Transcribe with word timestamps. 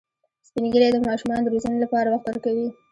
سپین 0.47 0.65
ږیری 0.71 0.89
د 0.93 0.97
ماشومانو 1.07 1.43
د 1.45 1.47
روزنې 1.53 1.77
لپاره 1.81 2.07
وخت 2.13 2.25
ورکوي 2.27 2.67